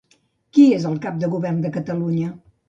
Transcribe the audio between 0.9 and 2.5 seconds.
el cap de govern de Catalunya?